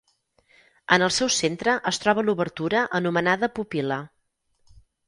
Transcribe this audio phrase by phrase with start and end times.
[0.95, 4.05] En el seu centre es troba l'obertura anomenada pupil·la.